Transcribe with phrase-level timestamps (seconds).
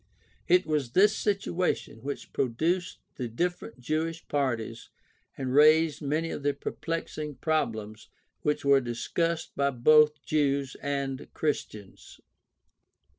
[0.47, 4.89] It was this situation which produced the different Jewish parties
[5.37, 8.09] and raised many of the perplexing problems
[8.41, 12.19] which were discussed by both Jews and Christians.